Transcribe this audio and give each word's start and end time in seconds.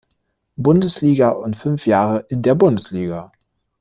Bundesliga 0.57 1.29
und 1.29 1.55
fünf 1.55 1.85
Jahre 1.85 2.25
in 2.29 2.41
der 2.41 2.55
Bundesliga. 2.55 3.31